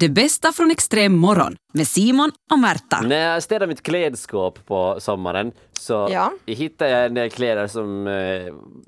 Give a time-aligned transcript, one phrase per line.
[0.00, 3.00] Det bästa från extrem morgon med Simon och Märta.
[3.00, 6.32] När jag städade mitt klädskåp på sommaren så Ja.
[6.46, 8.12] hittade jag en del kläder som eh,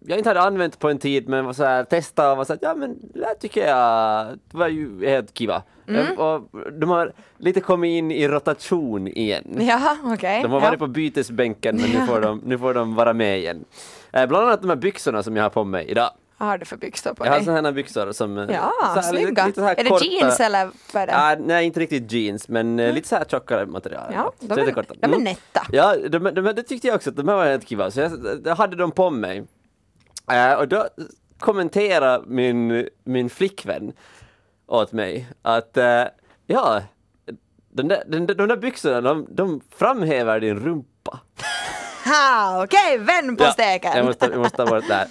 [0.06, 2.52] jag inte hade använt på en tid men var så här, testade och var så
[2.52, 5.62] här, ja men det här tycker jag var ju helt kiva.
[5.88, 6.06] Mm.
[6.06, 6.48] Eh, Och
[6.80, 9.56] de har lite kommit in i rotation igen.
[9.60, 10.42] Jaha, okej.
[10.42, 10.66] De har ja.
[10.66, 13.64] varit på bytesbänken men nu får de, nu får de vara med igen.
[14.12, 16.10] Eh, Bland annat de här byxorna som jag har på mig idag.
[16.42, 17.44] Vad har du för byxor på Jag har dig?
[17.44, 18.38] sådana här byxor som...
[18.38, 19.46] eh, Ja, så här lite- snygga.
[19.46, 21.16] lite här är det korta- jeans eller vad är det?
[21.16, 24.12] Ah, nej, inte riktigt jeans, men eh, lite så här tjockare material.
[24.14, 24.94] Ja, de lite är, korta.
[25.00, 25.24] de är Mm.
[25.24, 25.66] nätta.
[25.72, 28.00] Ja, de, de, de, det tyckte jag också att de här var helt kiva, så
[28.00, 28.12] jag,
[28.44, 29.44] jag hade dem på mig.
[30.32, 30.86] Eh, och då
[31.38, 33.92] kommenterade min, min flickvän
[34.66, 36.04] åt mig att eh,
[36.46, 36.82] ja,
[37.72, 41.20] den där, den, de där byxorna, de, de framhäver din rumpa.
[42.04, 43.92] Ha, okej, vänd på steken.
[43.96, 45.08] jag måste, jag måste ta bort det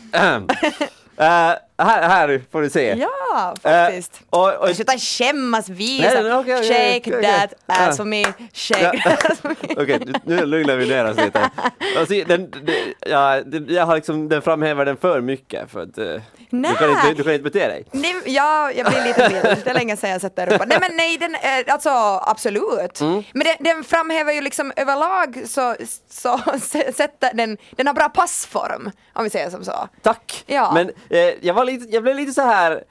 [1.22, 1.60] här.
[1.82, 2.96] Eh, här, här får du se.
[3.00, 4.22] Ja, faktiskt.
[4.32, 6.14] Eh, och, och, Sluta skämmas, visa.
[6.14, 7.24] Nej, nej, okej, okej, shake okej.
[7.32, 7.94] that ass Ja.
[7.96, 9.12] for me, shake Ja.
[9.12, 9.56] that for me.
[9.84, 11.50] Okej, nu- lugnar vi ner oss lite.
[11.98, 16.04] Alltså, den, det- ja, jag har liksom, den framhäver den för mycket för att eh,
[16.06, 16.76] du, Nej.
[16.76, 17.86] kan inte, du kan inte bete dig.
[17.92, 19.58] Nej, ja, jag blir lite vild.
[19.64, 21.90] Det är länge sedan jag sätter upp Nej men nej, den, eh, alltså
[22.28, 23.02] absolut.
[23.02, 23.24] Mm.
[23.34, 25.76] Men den, den framhäver ju liksom överlag så,
[26.10, 26.38] så
[26.94, 29.88] sätter den, den har bra passform, om vi säger som så.
[30.02, 30.44] Tack!
[30.48, 30.72] Ja.
[30.74, 32.84] Men eh, jag, var lite, jag blev lite så här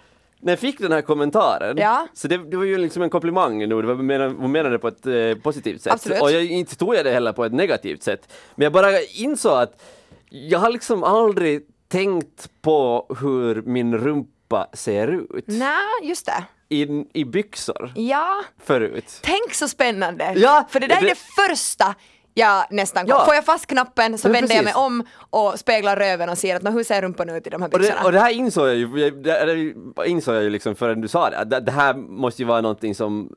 [0.43, 2.07] när jag fick den här kommentaren, Ja.
[2.15, 4.79] så det, det var ju liksom en komplimang nu, det var, menade- hon menade det
[4.79, 5.93] på ett eh, positivt sätt.
[5.93, 6.23] Absolut.
[6.23, 8.33] Och jag inte tog jag det heller på ett negativt sätt.
[8.55, 9.83] Men jag bara insåg att
[10.31, 16.45] jag har liksom aldrig tänkt på hur min rumpa ser ut Nej, just det.
[16.69, 19.19] i, i byxor Ja, förut.
[19.23, 20.33] tänk så spännande.
[20.37, 21.95] Ja, För det där är det- det första
[22.35, 23.07] jag nästan.
[23.07, 23.25] Ja.
[23.25, 26.63] Får jag fast knappen så vänder jag mig om och speglar röven och ser att
[26.63, 28.05] "Nå, hur ser rumpan ut i de här Och det, byxorna.
[28.05, 31.31] och det här insåg jag ju, det, det insåg jag ju liksom förrän du sa
[31.31, 33.35] det, det, det här måste ju vara någonting som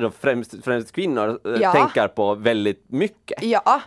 [0.00, 1.72] eh, främst, främst kvinnor eh, Ja.
[1.72, 3.42] tänker på väldigt mycket.
[3.42, 3.80] Ja,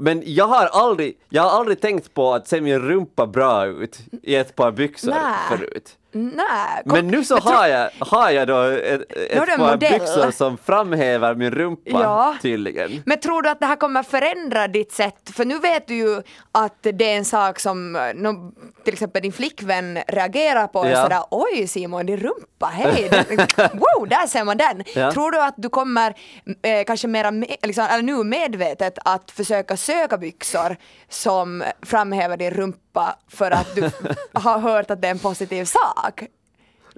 [0.00, 3.98] Men jag har aldrig, jag har aldrig tänkt på att se min rumpa bra ut
[4.22, 5.34] i ett par byxor Nej.
[5.58, 5.96] förut.
[6.12, 6.82] Nej.
[6.84, 11.50] Men nu så har jag, har jag då ett, ett par byxor som framhäver min
[11.50, 12.34] rumpa Ja.
[12.42, 13.02] tydligen.
[13.06, 15.30] Men tror du att det här kommer förändra ditt sätt?
[15.34, 18.52] För nu vet du ju att det är en sak som eh, nå-
[18.84, 20.86] till exempel din flickvän reagerar på.
[20.86, 21.02] Ja.
[21.02, 23.08] Sådär, Oj Simon, din rumpa, hej!
[23.72, 24.84] Wow, där ser man den!
[24.94, 25.12] Ja.
[25.12, 26.14] Tror du att du kommer
[26.62, 30.76] eh, kanske mera, me- liksom, eller nu medvetet att försöka söka byxor
[31.08, 32.78] som framhäver din rumpa
[33.28, 33.90] för att du
[34.32, 36.22] har hört att det är en positiv sak?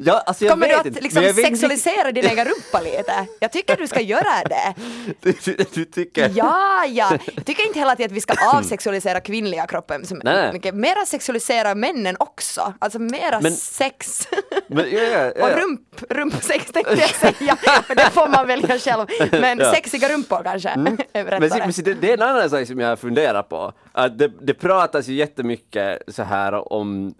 [0.03, 3.27] Ja, alltså Kommer du att inte, liksom vet inte sexualisera din egen rumpa lite?
[3.41, 4.75] Jag tycker du ska göra det.
[5.23, 6.31] riktigt- du, du tycker...
[6.35, 7.19] Ja, ja.
[7.35, 10.75] Jag tycker inte heller att vi ska avsexualisera kvinnliga kroppen så Nej, mycket.
[10.75, 12.75] Mera sexualisera männen också.
[12.79, 14.29] Alltså mera Men- sex.
[14.69, 15.45] Men, ja, ja, ja.
[15.45, 15.81] Och rump,
[16.11, 17.57] rumpsex tänkte jag säga,
[17.89, 19.07] men det får man välja själv.
[19.33, 19.73] Men Ja.
[19.73, 20.99] sexiga rumpor kanske är Men,
[21.41, 23.73] men det, det är en annan sak som jag funderar på.
[23.93, 27.15] Att det, det pratas ju jättemycket så här om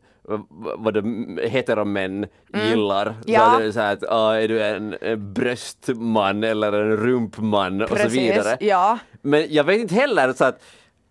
[0.79, 1.03] vad det
[1.49, 3.07] heteromän gillar.
[3.07, 3.17] Mm.
[3.27, 3.41] Ja.
[3.41, 6.97] Så att det är så här att, ah, är du en, en bröstman eller en
[6.97, 8.57] rumpman och så Precis, vidare.
[8.61, 8.99] ja.
[9.23, 10.63] Men jag vet inte heller så att,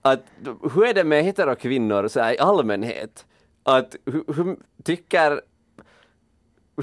[0.02, 0.24] att
[0.74, 3.25] hur är det med heterokvinnor så här, i allmänhet?
[3.63, 5.41] Att hur, hur tycker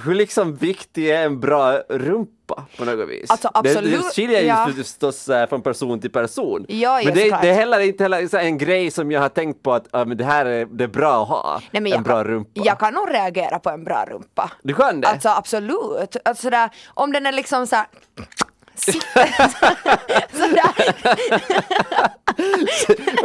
[0.05, 3.31] hur liksom viktig är en bra rumpa på något vis?
[3.31, 4.71] Alltså, Det, det absolut, skiljer ju ja.
[4.77, 6.67] förstås eh, från person till person.
[6.69, 9.29] Ja, men det, det är heller inte heller så här en grej som jag har
[9.29, 12.03] tänkt på att men det här är, det är bra att ha, Nej, en jag,
[12.03, 12.51] bra kan, rumpa.
[12.65, 14.51] jag kan nog reagera på en bra rumpa.
[14.63, 15.09] Du kan det?
[15.09, 16.17] Alltså absolut.
[16.25, 17.87] Alltså, sådär, om den är liksom såhär
[18.75, 19.27] sitter
[20.39, 20.95] sådär.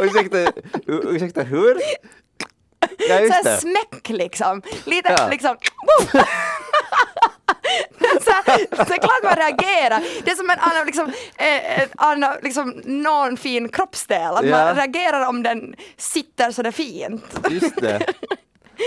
[0.00, 0.52] ursäkta,
[0.86, 1.76] ursäkta, hur?
[3.08, 3.60] Ja, just såhär det.
[3.60, 4.62] smäck liksom.
[4.84, 5.28] Lite Ja.
[5.30, 5.56] liksom
[6.12, 6.18] så,
[8.46, 10.02] här, så är klart man reagerar.
[10.24, 14.34] Det är som en annan, liksom, eh, en annan, liksom, någon fin kroppsdel.
[14.36, 14.64] Att Ja.
[14.64, 17.24] man reagerar om den sitter sådär fint.
[17.50, 18.00] Just det.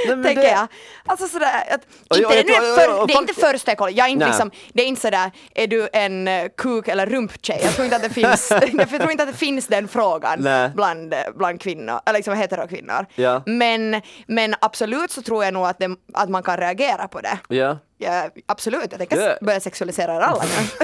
[0.08, 0.68] Nej, men Tänker det- jag.
[1.06, 3.34] Alltså sådär, att, Och jag- inte, jag det, är tror- för, och det är inte
[3.34, 4.32] första jag kollar, jag är inte Nej.
[4.32, 7.60] liksom, det är inte sådär, är du en eh, kuk eller rumptjej?
[7.64, 10.70] Jag tror inte att det finns, jag tror inte att det finns den frågan Nej.
[10.76, 13.06] bland, eh, bland kvinnor, eller liksom heterokvinnor.
[13.16, 13.44] Ja.
[13.46, 17.38] Men, men absolut så tror jag nog att, det, att man kan reagera på det.
[17.48, 17.78] Ja.
[17.98, 19.36] Ja, absolut, jag tänker Ja.
[19.42, 20.84] börja sexualisera er alla nu.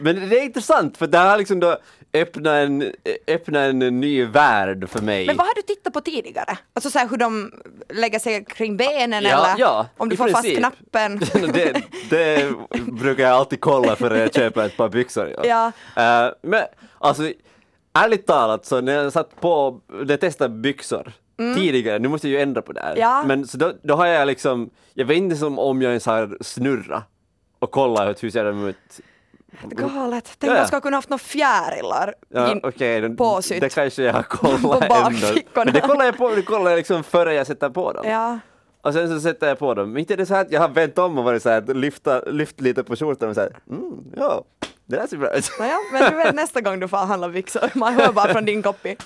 [0.00, 1.78] Men det är intressant för det har liksom då
[2.12, 2.92] öppnat en,
[3.26, 5.26] öppnat en ny värld för mig.
[5.26, 6.58] Men vad har du tittat på tidigare?
[6.72, 7.52] Alltså såhär hur de
[7.88, 10.58] lägger sig kring benen Ja, eller ja, om du får fast princip.
[10.58, 11.18] knappen?
[11.52, 12.52] det, det
[12.92, 15.34] brukar jag alltid kolla för jag köper ett par byxor.
[15.44, 15.72] Ja.
[15.96, 16.62] Eh, men
[16.98, 17.32] alltså,
[17.94, 21.12] ärligt talat så när jag satt på, jag testade byxor
[21.56, 22.90] tidigare, nu måste jag ju ändra på det här.
[22.90, 23.00] Mm.
[23.00, 23.24] Ja.
[23.26, 26.36] Men så då, då har jag liksom, jag vet inte som om jag ens har
[26.40, 27.02] snurra
[27.58, 28.76] och kolla hur hur ser de ut.
[29.62, 30.36] Galet.
[30.38, 30.60] Tänk Ja, ja.
[30.60, 33.60] man ska kunna haft några fjärilar Ja, in- det- påsytt.
[33.60, 35.40] det kanske jag På kollar ändå.
[35.54, 38.08] Men det kollar jag på, det kollar jag liksom före jag sätter på dem.
[38.08, 38.38] Ja.
[38.82, 39.96] Och sen så sätter jag på dem.
[39.96, 42.20] Inte är det så här att jag har vänt om och varit så här, lyfta,
[42.20, 44.44] lyft lite på skjortan och så här, mm, ja,
[44.90, 45.50] det där ser bra ut.
[45.58, 48.62] Nåja, men du vet nästa gång du får handla byxor, man hör bara från din
[48.62, 48.96] copy.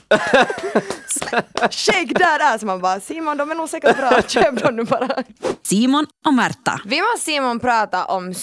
[1.70, 2.62] Shake that ass!
[2.62, 5.22] Man bara Simon, de är nog säkert bra, köp dem nu bara.
[5.62, 6.80] Simon och Märta.
[6.84, 8.34] Vi måste Simon prata om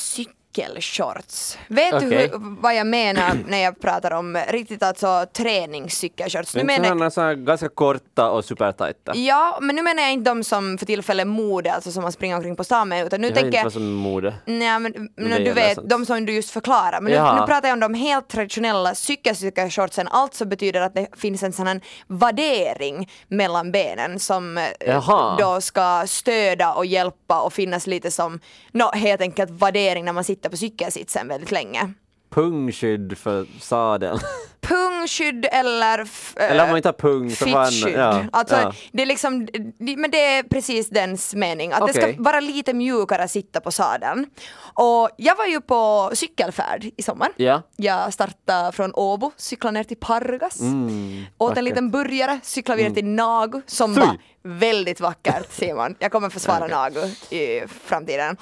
[0.55, 1.57] cykelshorts.
[1.67, 2.29] Vet du Okej.
[2.31, 6.55] hur, vad jag menar när jag pratar om riktigt alltså träningscykelshorts?
[6.55, 9.15] Nu Men menar, sådana så ganska korta och supertajta.
[9.15, 12.35] ja, men nu menar jag inte de som för tillfället mode, alltså som man springer
[12.35, 14.33] omkring på stan med, utan nu jag tänker inte jag vad som är mode.
[14.45, 15.89] Nej men, men du vet, sånt.
[15.89, 17.01] de som du just förklarar.
[17.01, 20.07] Men nu, nu pratar jag om de helt traditionella cykelcykelshortsen.
[20.07, 25.37] Alltså betyder att det finns en sån här vaddering mellan benen som eh, Jaha.
[25.39, 28.39] då ska stöda och hjälpa och finnas lite som,
[28.71, 31.93] no, helt enkelt vaddering när man sitter på cykelsitsen väldigt länge.
[32.29, 34.19] Pungskydd för sadeln.
[35.01, 35.99] Pungskydd eller...
[35.99, 37.95] eh, Eller om man inte har pung så Fittskydd.
[37.97, 38.73] ja, alltså, ja.
[38.91, 39.45] det är liksom,
[39.79, 42.13] det- men det är precis dens mening, att det Okej.
[42.13, 44.25] ska vara lite mjukare att sitta på sadeln.
[44.73, 47.29] Och jag var ju på cykelfärd i sommar.
[47.35, 47.61] Ja.
[47.75, 51.57] Jag startade från Åbo, cyklade ner till Pargas, åt en vackert.
[51.57, 51.65] Mm.
[51.65, 54.01] liten burgare, cyklade vidare till Nagu som Fy!
[54.01, 55.95] var väldigt vackert Simon.
[55.99, 56.99] Jag kommer försvara Nagu
[57.29, 58.37] i framtiden.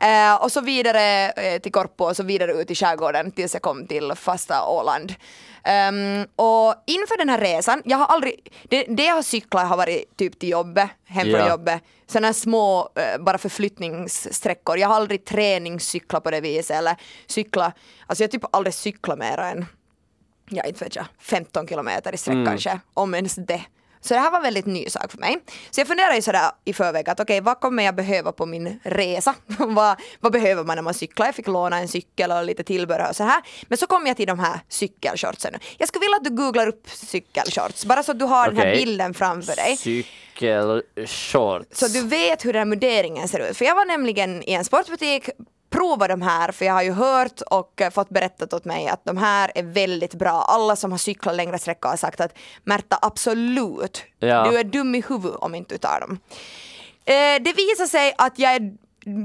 [0.00, 3.62] Eh, och så vidare eh, till Korpo och så vidare ut i skärgården tills jag
[3.62, 5.14] kom till fasta Åland.
[5.64, 9.76] Ehm, och inför den här resan, jag har aldrig, det, det jag har cyklat har
[9.76, 11.48] varit typ till jobbet, hem från Ja.
[11.48, 14.78] jobbet, sådana små eh, bara förflyttningssträckor.
[14.78, 16.96] Jag har aldrig träningscyklat på det viset eller
[17.26, 17.74] cyklat,
[18.06, 19.66] alltså jag har typ aldrig cyklat mer än
[20.50, 22.46] ja inte vet jag, 15 kilometer i sträck Mm.
[22.46, 23.62] kanske, om ens det.
[24.04, 25.38] Så det här var en väldigt ny sak för mig.
[25.70, 28.80] Så jag funderade ju sådär i förväg att okej, vad kommer jag behöva på min
[28.82, 29.34] resa?
[29.58, 31.26] vad, vad behöver man när man cyklar?
[31.26, 33.42] Jag fick låna en cykel och lite tillbehör och så här.
[33.68, 35.54] Men så kom jag till de här cykelshortsen.
[35.78, 38.74] Jag skulle vilja att du googlar upp cykelshorts, bara så att du har den här
[38.74, 39.76] bilden framför dig.
[39.76, 41.78] Cykelshorts.
[41.78, 43.56] Så du vet hur den här munderingen ser ut.
[43.56, 45.28] För jag var nämligen i en sportbutik,
[45.78, 49.04] prova de här, för jag har ju hört och eh, fått berättat åt mig att
[49.04, 50.42] de här är väldigt bra.
[50.48, 52.32] Alla som har cyklat längre sträckor har sagt att
[52.64, 54.50] Märta absolut, Ja.
[54.50, 56.18] du är dum i huvudet om inte du tar dem.
[57.04, 58.72] Eh, det visar sig att jag är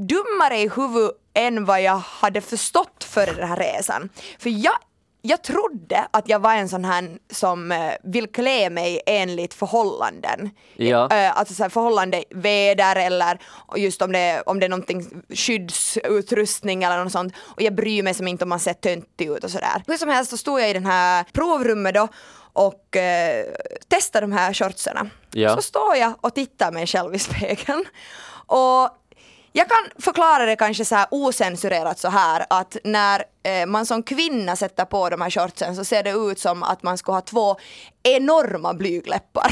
[0.07, 4.09] dummare i huvudet än vad jag hade förstått före den här resan.
[4.39, 4.73] För jag
[5.21, 10.49] jag trodde att jag var en sån här som eh, vill klä mig enligt förhållanden.
[10.75, 11.11] Ja.
[11.11, 13.39] Eh, alltså så här, förhållande väder eller
[13.75, 17.33] just om det, om det är någonting skyddsutrustning eller något sånt.
[17.37, 19.83] Och jag bryr mig som inte om man ser töntig ut och sådär.
[19.87, 22.07] Hur som helst så stod jag i den här provrummet då
[22.53, 23.45] och eh,
[23.87, 25.09] testade de här shortserna.
[25.31, 25.55] Ja.
[25.55, 27.85] Så står jag och tittar mig själv i spegeln.
[28.45, 28.89] Och
[29.51, 34.03] jag kan förklara det kanske så här osensurerat så här att när eh, man som
[34.03, 37.21] kvinna sätter på de här shortsen så ser det ut som att man ska ha
[37.21, 37.57] två
[38.03, 39.51] enorma blygläppar.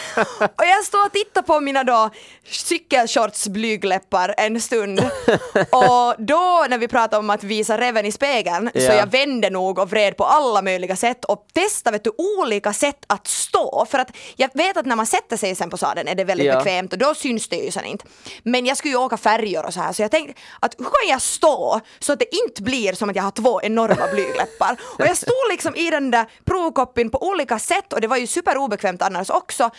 [0.40, 2.10] Och jag står och tittar på mina då
[2.46, 5.00] cykelshorts blygläppar en stund.
[5.70, 8.94] Och då när vi pratar om att visa reven i spegeln så Ja.
[8.94, 13.04] jag vände nog och vred på alla möjliga sätt och testade vet du, olika sätt
[13.06, 13.86] att stå.
[13.90, 16.46] För att jag vet att när man sätter sig sen på sadeln är det väldigt
[16.46, 16.56] Ja.
[16.56, 18.04] bekvämt och då syns det ju sen inte.
[18.42, 21.08] Men jag skulle ju åka färjor och så här så jag tänkte att hur kan
[21.08, 24.76] jag stå så att det inte blir som att jag har två enorma blygläppar.
[24.98, 28.26] Och jag stod liksom i den där provkoppin på olika sätt och det var ju
[28.26, 29.70] superobekvämt annars också.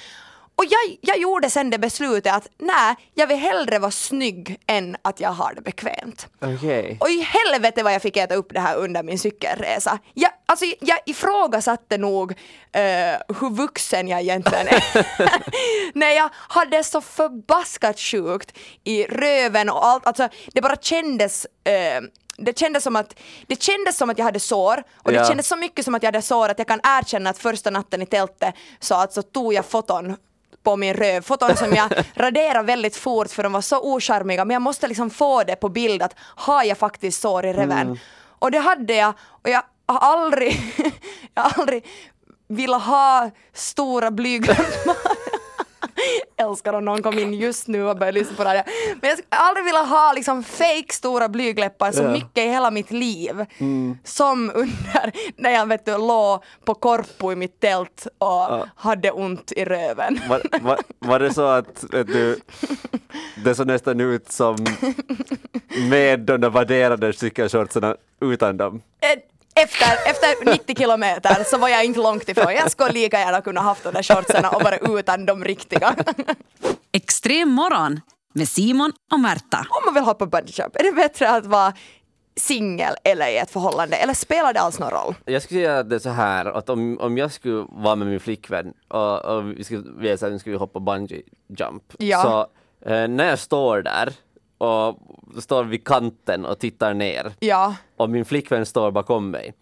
[0.55, 4.97] Och jag, jag gjorde sen det beslutet att nej, jag vill hellre vara snygg än
[5.01, 6.27] att jag har det bekvämt.
[6.41, 6.97] Okej.
[6.99, 9.99] Och i helvete vad jag fick äta upp det här under min cykelresa.
[10.13, 12.31] Jag, alltså, jag ifrågasatte nog
[12.71, 12.81] eh,
[13.39, 14.83] hur vuxen jag egentligen är.
[15.99, 20.07] När jag hade så förbaskat sjukt i röven och allt.
[20.07, 22.01] Alltså, det bara kändes eh,
[22.37, 25.25] det kändes, som att, det kändes som att jag hade sår och det Ja.
[25.25, 28.01] kändes så mycket som att jag hade sår att jag kan erkänna att första natten
[28.01, 30.15] i tältet så alltså tog jag foton
[30.63, 34.53] på min röv, foton som jag raderade väldigt fort för de var så ocharmiga men
[34.53, 37.99] jag måste liksom få det på bild att har jag faktiskt sår i reven?
[38.39, 40.61] Och det hade jag och jag har aldrig,
[41.33, 41.85] jag har aldrig
[42.47, 45.22] velat ha stora blygläppar.
[46.37, 48.63] Älskar om någon kom in just nu och började lyssna på det här.
[49.01, 52.09] Men jag skulle aldrig vilja ha liksom fake stora blygläppar så Ja.
[52.11, 53.45] mycket i hela mitt liv.
[54.03, 59.51] Som under när jag vet du, låg på Korpo i mitt tält och hade ont
[59.51, 60.19] i röven.
[60.29, 62.39] Var, var, var det så att du,
[63.43, 64.55] det såg nästan ut som
[65.89, 68.81] med de där värderade cykelshortserna utan dem?
[69.01, 69.19] Eh,
[69.55, 72.53] Efter, efter 90 kilometer så var jag inte långt ifrån.
[72.53, 75.95] Jag skulle lika gärna kunna haft de där shortserna och bara utan de riktiga.
[76.91, 77.99] Extrem morgon
[78.33, 79.67] med Simon och Märta.
[79.69, 81.73] Om man vill hoppa bungee jump, är det bättre att vara
[82.35, 85.15] singel eller i ett förhållande eller spelar det alls någon roll?
[85.25, 88.73] Jag skulle säga det så här att om, om jag skulle vara med min flickvän
[88.87, 91.21] och, och vi skulle veta att vi hoppa bungee
[91.57, 91.83] jump.
[91.97, 92.21] Ja.
[92.23, 92.39] Så
[92.89, 94.13] eh, när jag står där
[94.63, 94.99] och
[95.37, 99.53] står vid kanten och tittar ner Ja, och min flickvän står bakom mig.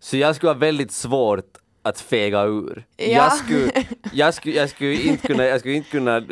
[0.00, 2.84] Så jag skulle ha väldigt svårt att fega ur.
[2.96, 3.06] Ja.
[3.06, 3.70] Jag, skulle,
[4.12, 6.22] jag, skulle, jag skulle inte kunna, jag skulle inte kunna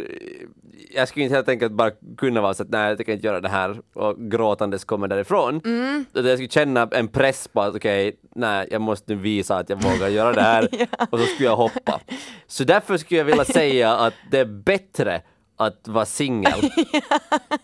[0.94, 3.40] jag skulle inte helt enkelt bara kunna vara så att nej, jag tänker inte göra
[3.40, 5.60] det här och gråtandes kommer därifrån.
[5.64, 6.04] Mm.
[6.12, 9.82] Jag skulle känna en press på att okej, nej, jag måste nu visa att jag
[9.82, 10.68] vågar göra det här
[11.10, 12.00] och så skulle jag hoppa.
[12.46, 15.22] Så därför skulle jag vilja säga att det är bättre
[15.56, 16.52] att vara singel.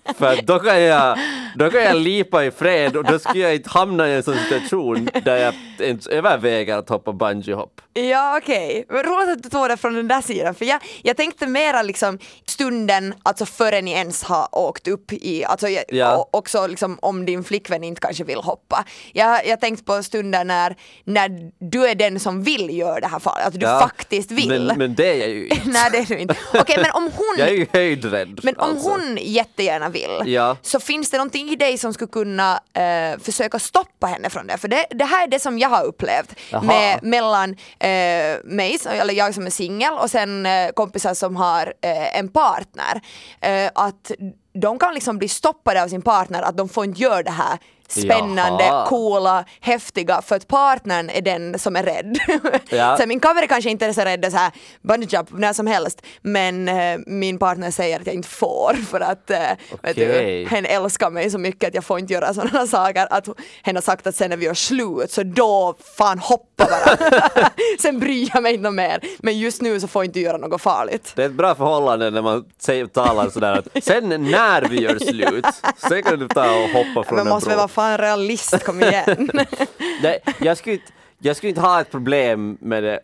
[0.18, 1.18] För då kan, jag,
[1.54, 4.36] då kan jag lipa i fred och då skulle jag inte hamna i en sån
[4.36, 7.80] situation där jag ens överväger att hoppa bungeehopp.
[7.92, 9.02] Ja okej, okay.
[9.02, 12.18] roligt att du tog det från den där sidan för jag, jag tänkte mera liksom
[12.46, 16.28] stunden, alltså före ni ens har åkt upp i, alltså jag, Ja.
[16.30, 18.84] också liksom om din flickvän inte kanske vill hoppa.
[19.12, 23.18] Jag, jag tänkte på stunden när, när du är den som vill göra det här
[23.18, 24.48] fallet, att du Ja, faktiskt vill.
[24.48, 25.62] Men, men det är jag ju inte.
[25.68, 26.36] Nej det är du inte.
[26.54, 27.46] Okej men om hon
[27.80, 28.40] höjdrädd.
[28.42, 28.90] Men om alltså.
[28.90, 30.56] hon jättegärna vill Ja.
[30.62, 34.58] så finns det någonting i dig som skulle kunna eh, försöka stoppa henne från det.
[34.58, 39.14] För det, det här är det som jag har upplevt med, mellan eh, mig, eller
[39.14, 43.00] jag som är singel och sen eh, kompisar som har eh, en partner.
[43.40, 44.12] Eh, att
[44.52, 47.58] de kan liksom bli stoppade av sin partner att de får inte göra det här
[47.90, 48.86] spännande, Jaha.
[48.86, 52.18] coola, häftiga för att partnern är den som är rädd.
[52.72, 52.96] Ja.
[52.96, 54.50] så min cover kanske inte är så rädd så här
[54.82, 59.00] bungee jump när som helst men eh, min partner säger att jag inte får för
[59.00, 59.38] att eh,
[59.82, 63.28] vet du, hen älskar mig så mycket att jag får inte göra sådana saker att
[63.62, 67.50] hen har sagt att sen när vi gör slut så då fan hoppa bara.
[67.80, 70.62] sen bryr jag mig inte mer men just nu så får jag inte göra något
[70.62, 71.12] farligt.
[71.16, 74.98] Det är ett bra förhållande när man säger, talar sådär att sen när vi gör
[74.98, 75.46] slut,
[75.88, 77.58] sen kan du ta och hoppa från Men en måste bro.
[77.80, 79.30] Fan realist, kom igen.
[80.02, 83.00] Nej, jag skulle inte jag skulle inte ha ett problem med det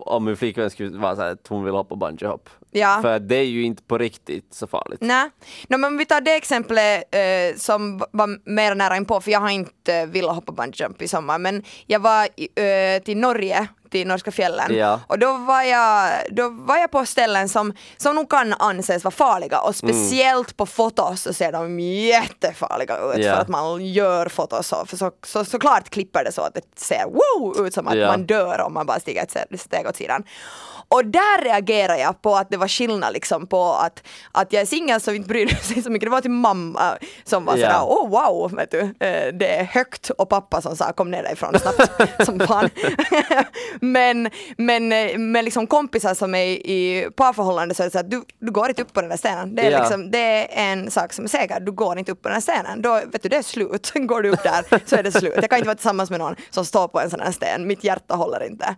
[0.00, 2.48] om min flickvän skulle vara så här att hon vill hoppa bungeehopp.
[2.70, 2.98] Ja.
[3.02, 5.00] För det är ju inte på riktigt så farligt.
[5.00, 5.30] Nej,
[5.68, 9.40] no, men om vi tar det exemplet eh, som var mer nära inpå, för jag
[9.40, 12.28] har inte eh, velat hoppa bungee jump i sommar, men jag var
[12.60, 15.00] eh, till Norge, till norska fjällen, Ja.
[15.06, 19.12] och då var, jag, då var jag på ställen som, som nog kan anses vara
[19.12, 23.34] farliga, och speciellt på fotos så ser de jättefarliga ut, Ja.
[23.34, 26.62] för att man gör fotos så, för så, så, såklart klipper det så att det
[26.76, 28.06] ser wow ut som att Ja.
[28.06, 30.22] man dör om man bara stiger ett steg åt sidan.
[30.88, 34.02] Och där reagerar jag på att det var skillnad liksom på att,
[34.32, 36.06] att jag är singel så inte bryr sig så mycket.
[36.06, 37.84] Det var till mamma som var sådär, Ja.
[37.88, 41.58] åh wow, vet du, eh, det är högt och pappa som sa kom ner därifrån
[41.58, 41.90] snabbt
[42.26, 42.70] som fan.
[43.80, 48.10] men, men eh, med liksom kompisar som är i parförhållande så är det så att
[48.10, 49.54] du, du går inte upp på den där stenen.
[49.54, 49.78] Det är, Ja.
[49.80, 52.40] liksom, det är en sak som är säker, du går inte upp på den här
[52.42, 52.82] stenen.
[52.82, 53.92] Då, vet du, det är slut.
[53.94, 55.32] Går du upp där så är det slut.
[55.36, 57.66] Jag kan inte vara tillsammans med någon som står på en sån här sten.
[57.66, 58.76] Mitt hjärta håller inte.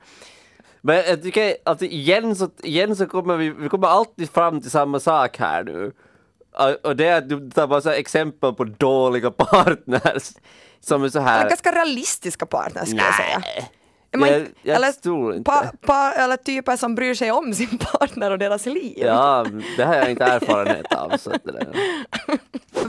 [0.80, 4.70] Men jag tycker att igen så, igen så kommer vi, vi kommer alltid fram till
[4.70, 5.92] samma sak här nu.
[6.82, 10.30] Och- det är att du tar bara så exempel på dåliga partners.
[10.80, 11.49] Som är så här.
[11.49, 13.42] ganska realistiska partners skulle jag säga.
[14.17, 15.50] Man, Jag- jag eller, tror inte.
[15.50, 18.93] Pa, pa, eller typer som bryr sig om sin partner och deras liv.
[18.97, 19.47] Ja,
[19.77, 21.17] det har jag inte erfarenhet av.
[21.17, 21.69] Så det där.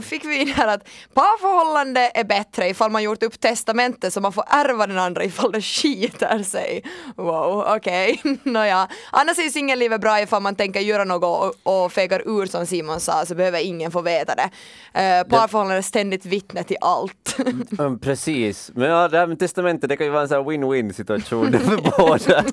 [0.02, 4.32] Fick vi in här att parförhållande är bättre ifall man gjort upp testamentet så man
[4.32, 6.82] får ärva den andra ifall det skiter sig.
[7.16, 8.20] Wow, okej.
[8.42, 8.88] Nåja.
[9.10, 13.00] Annars är singellivet bra ifall man tänker göra något och, och fegar ur som Simon
[13.00, 14.50] sa så behöver ingen få veta det.
[14.94, 17.36] Uh, parförhållande är ständigt vittne till allt.
[17.78, 20.44] Mm, precis, men ja, det här med testamentet det kan ju vara en sån här
[20.50, 22.44] win-win situation för båda.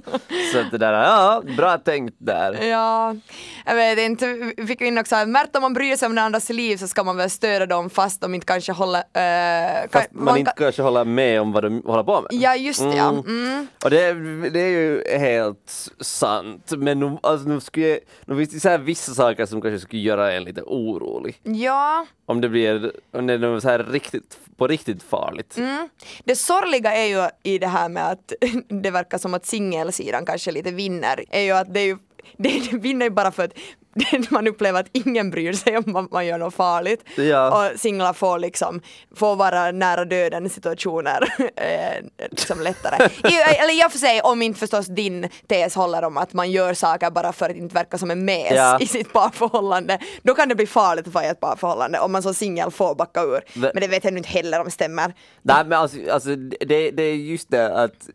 [0.53, 2.63] Så att det där, ja, bra tänkt där.
[2.65, 3.15] Ja,
[3.65, 4.53] jag vet inte.
[4.57, 6.87] Vi fick in också att Märta om man bryr sig om den andras liv så
[6.87, 8.99] ska man väl stödja dem fast de inte kanske håller...
[8.99, 12.27] eh, Fast kan- man inte kan- kanske håller med om vad de håller på med.
[12.31, 13.09] Ja, just det ja.
[13.09, 13.23] Mm.
[13.27, 13.67] Mm.
[13.83, 14.13] Och det,
[14.49, 18.77] det är ju helt sant, men nu, alltså, nu, skulle nu finns det så här
[18.77, 21.39] vissa saker som kanske skulle göra en lite orolig.
[21.43, 25.57] Ja, Om det blir, om det är så här riktigt, på riktigt farligt.
[25.57, 25.89] mm.
[26.23, 28.33] det sorgliga är ju i det här med att
[28.67, 31.97] det verkar som att singelsidan kanske lite vinner, är ju att det är ju
[32.37, 33.53] det, det vinner ju bara för att
[34.29, 37.03] man upplever att ingen bryr sig om man, man gör något farligt.
[37.15, 37.71] Ja.
[37.71, 38.81] Och singlar får liksom,
[39.15, 41.23] får vara nära döden i situationer
[41.55, 43.05] eh, liksom lättare.
[43.05, 46.73] I, eller jag får säga om inte förstås din tes håller om att man gör
[46.73, 48.77] saker bara för att inte verka som en mes Ja.
[48.79, 49.99] i sitt parförhållande.
[50.23, 52.95] Då kan det bli farligt att vara i ett parförhållande om man som singel får
[52.95, 53.41] backa ur.
[53.53, 55.13] Men det vet jag inte heller om det stämmer.
[55.41, 58.09] Nej men alltså, alltså det, det är just det att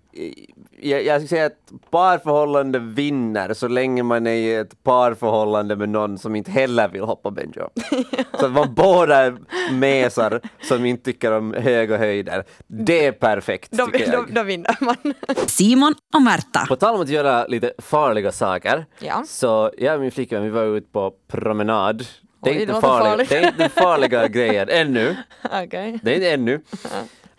[0.81, 5.89] jag, jag skulle säga att parförhållande vinner så länge man är i ett parförhållande med
[5.89, 7.69] någon som inte heller vill hoppa benjo.
[8.41, 9.37] Så att man båda är
[9.73, 12.45] mesar som inte tycker om höga höjder.
[12.67, 14.35] Det är perfekt Då, tycker då, jag.
[14.35, 14.97] då vinner man.
[15.47, 16.67] Simon och Märta.
[16.69, 19.25] På tal om att göra lite farliga saker, Ja.
[19.27, 22.05] så jag och min flickvän vi var ute på promenad.
[22.45, 23.29] Det är, Oj, det inte låter farliga, farligt.
[23.29, 25.17] det är inte farliga grejer ännu.
[25.45, 25.99] Okej.
[26.03, 26.61] Det är inte ännu.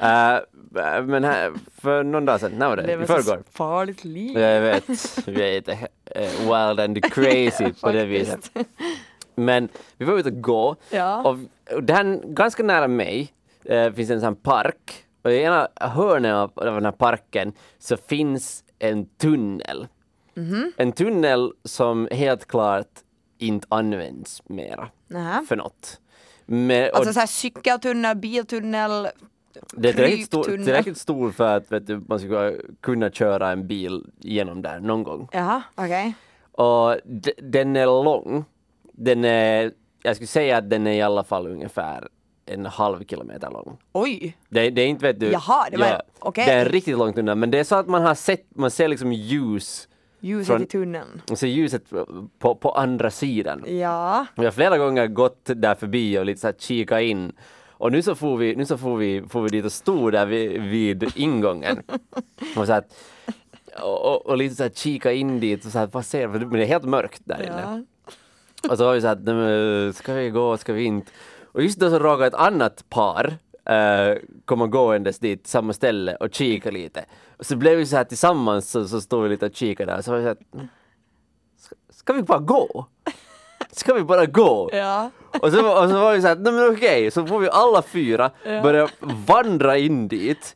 [0.04, 0.40] Eh,
[1.06, 2.94] men här, för någon dag sedan, när var det?
[2.94, 3.44] I förrgår.
[3.52, 4.38] farligt liv.
[4.40, 4.84] Jag vet,
[5.28, 5.72] vi är lite
[6.06, 8.52] eh, wild and crazy på det viset.
[9.36, 11.24] Men vi var ute och gå Ja.
[11.24, 11.38] och,
[11.84, 13.34] den, ganska nära mig
[13.66, 17.98] eh, finns en sån park och i ena hörnet av, av den här parken så
[17.98, 19.88] finns en tunnel.
[20.36, 20.72] Mhm.
[20.78, 22.88] En tunnel som helt klart
[23.38, 25.46] inte används mera Nähä.
[25.50, 26.00] för något.
[26.92, 29.08] Och Alltså så här cykeltunnel, biltunnel,
[29.74, 33.68] det är tillräckligt stor, tillräckligt stor för att vet du, man ska kunna köra en
[33.68, 35.28] bil genom där någon gång.
[35.32, 36.14] Jaha, okej.
[36.52, 38.46] Och d- den är lång.
[38.94, 39.72] Den är,
[40.04, 42.08] jag skulle säga att den är i alla fall ungefär
[42.46, 43.78] en halv kilometer lång.
[43.92, 44.38] Oj!
[44.50, 45.28] Det, det är inte vet du.
[45.32, 46.46] Jaha, det var- okej.
[46.46, 48.88] Det är riktigt långt undan men det är så att man har sett, man ser
[48.88, 49.88] liksom ljus,
[50.20, 51.22] Ljuset Från- i tunneln.
[51.30, 51.84] man ser ljuset
[52.40, 53.64] på, på andra sidan.
[53.68, 54.26] Ja.
[54.36, 57.32] Vi har flera gånger gått där förbi och lite så här kika in.
[57.78, 60.26] Och nu så får vi, nu så får vi, får vi dit och stod där
[60.26, 61.84] vid, vid ingången.
[62.58, 62.96] Och, så att,
[63.82, 66.28] och, och, lite så här kika in dit och så här, vad ser?
[66.28, 67.62] Men det är helt mörkt där inne.
[67.62, 67.82] ja.
[68.70, 71.12] Och så var vi så att, "Nej, men, ska vi gå, ska vi inte?
[71.42, 73.38] Och just då så råkade ett annat par
[73.70, 77.06] uh, komma gåendes dit, samma ställe och kika lite.
[77.38, 80.02] Och så blev vi så här tillsammans så, så stod vi lite och kikade där
[80.02, 80.68] så var vi så här,
[81.58, 82.86] ska, ska vi bara gå?
[83.76, 84.70] Ska vi bara gå?
[84.74, 85.10] Ja.
[85.42, 87.82] Och så, och så var vi så här, nej men okej, så får vi alla
[87.82, 88.88] fyra börja
[89.28, 90.56] vandra in dit.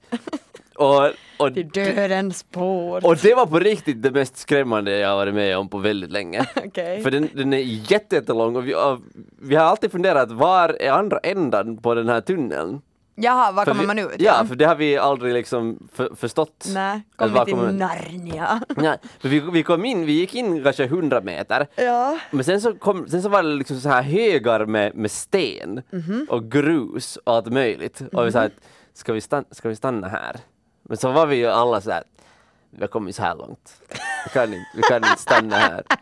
[0.75, 1.03] Och,
[1.39, 3.05] och, Till dödens spår.
[3.05, 6.45] och det var på riktigt det mest skrämmande jag varit med om på väldigt länge.
[6.65, 7.03] Okej.
[7.03, 7.57] För den, den är
[7.91, 8.99] jätte, jättelång och vi, har-
[9.41, 12.81] vi har alltid funderat var är andra ändan på den här tunneln?
[13.19, 14.15] Jaha, var För kommer vi, man ut?
[14.19, 16.67] Ja, för det har vi aldrig liksom för, förstått.
[16.73, 18.61] Nej, kommer till kommer- Narnia.
[18.75, 22.19] Nej, för vi, vi kom in, vi gick in kanske 100 meter Ja.
[22.31, 25.81] Men sen så, kom, sen så var det liksom så här högar med, med sten
[25.91, 26.27] Mhm.
[26.29, 28.01] och grus och allt möjligt.
[28.13, 28.51] Och vi sa att
[28.93, 30.35] ska vi, stanna, ska vi stanna här?
[30.83, 32.03] Men så var vi ju alla så här,
[32.77, 33.73] vi har kommit så här långt.
[34.25, 35.83] Vi kan inte, vi kan inte stanna här.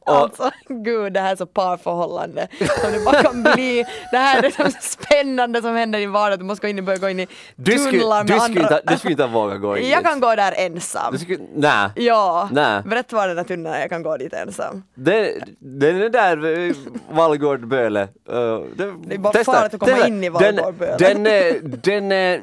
[0.00, 2.48] Och, Alltså gud, det här är så parförhållande
[2.82, 3.84] som det bara kan bli.
[4.12, 6.38] Det här är det som spännande som händer i vardagen.
[6.38, 8.78] Du måste gå in börja gå in i du tunnlar med du skulle, andra.
[8.78, 10.06] inte, du skulle inte våga gå in Jag dit.
[10.08, 11.18] kan gå där ensam.
[11.18, 11.90] Skulle, nej.
[11.94, 12.82] Ja, Nej.
[12.82, 14.82] berätta var den där tunneln är, jag kan gå dit ensam.
[14.94, 16.74] Den, den är där, eh,
[17.10, 18.02] Vallgård Böle.
[18.02, 18.08] Uh,
[18.76, 20.96] Det är bara farligt att komma in i Vallgård Böle.
[20.98, 22.42] Den, den den är,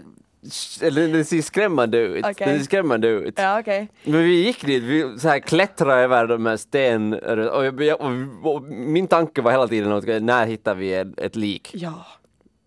[0.82, 2.26] eller den ser skrämmande ut.
[2.26, 2.48] Okej.
[2.48, 3.34] Den ser skrämmande ut.
[3.38, 3.88] Ja, okej.
[4.04, 8.56] Men vi gick dit, vi så här klättrade över de här sten och, jag, och,
[8.56, 11.70] och min tanke var hela tiden att när hittar vi ett, ett lik?
[11.74, 12.06] Ja.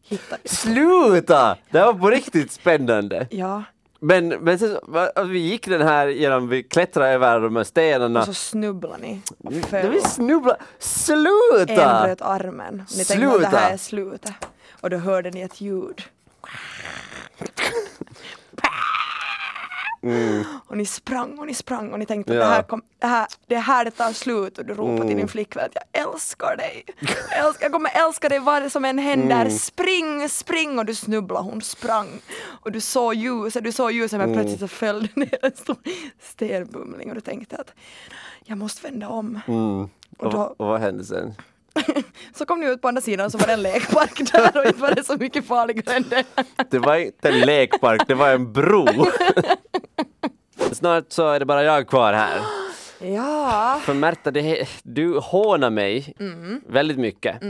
[0.03, 0.49] Hittar vi.
[0.49, 1.57] Sluta!
[1.71, 3.27] Det var på riktigt spännande.
[3.31, 3.63] Ja.
[4.01, 7.65] Men, men sen, så- va- vi gick den här genom, vi klättrade över de här
[7.65, 8.21] stenarna.
[8.21, 9.21] Och så snubblar ni.
[9.63, 9.91] föll.
[9.91, 10.55] vi snubbla.
[10.55, 12.03] En Sluta!
[12.05, 12.83] bröt armen.
[12.97, 13.57] Ni tänkte att det Sluta.
[13.59, 14.33] här är slutet.
[14.81, 16.03] Och då hörde ni ett ljud.
[20.67, 22.49] Och ni sprang och ni sprang och ni tänkte att Mm.
[22.49, 22.49] Ja.
[22.51, 25.03] det, här kom, det, här, det är här det tar slut och du ropade till
[25.05, 25.17] Mm.
[25.17, 26.85] din flickvän att jag älskar dig.
[27.31, 29.41] Jag, älskar, jag kommer älska dig vad det som än händer.
[29.41, 29.51] Mm.
[29.59, 32.09] Spring, spring och du snubblade, hon sprang.
[32.63, 34.31] Och du såg ljuset, du såg ljuset Mm.
[34.31, 35.77] men plötsligt så föll det ner en stor
[36.23, 37.73] stenbumling och du tänkte att
[38.45, 39.41] jag måste vända om.
[39.49, 39.89] Mm.
[40.19, 41.35] Och, då- och vad hände sen?
[42.35, 44.65] Så kom ni ut på andra sidan och så var det en lekpark där och
[44.67, 46.25] inte var det så mycket farligare än det.
[46.71, 48.87] Det var inte en lekpark, det var en bro.
[50.73, 52.41] Snart så är det bara jag kvar här.
[53.01, 53.81] Ja.
[53.83, 56.61] För Märta, det, du hånar mig Mm.
[56.69, 57.43] väldigt mycket.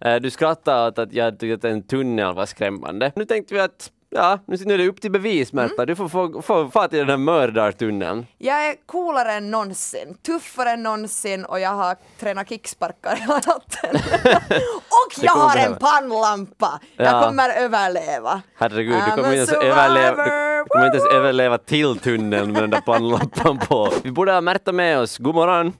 [0.00, 3.12] Eh, Du skrattade åt att jag tyckte att en tunnel var skrämmande.
[3.16, 5.74] Nu tänkte vi att ja, nu är det upp till bevis Märta.
[5.74, 5.86] Mm.
[5.86, 8.26] Du får få, få, få till den här mördartunneln.
[8.38, 13.90] Jag är coolare än någonsin, tuffare än någonsin och jag har tränat kicksparkar hela natten.
[14.88, 16.80] och jag har en pannlampa!
[16.96, 17.22] Jag Ja.
[17.22, 18.42] kommer överleva.
[18.58, 22.80] Herregud, du kommer inte överleva, du kommer inte ens överleva till tunneln med den där
[22.80, 23.92] pannlampan på.
[24.02, 25.18] Vi borde ha Märta med oss.
[25.18, 25.72] God morgon!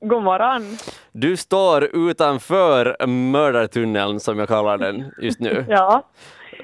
[0.00, 0.78] God morgon.
[1.12, 5.64] Du står utanför mördartunneln som jag kallar den just nu.
[5.68, 6.02] Ja.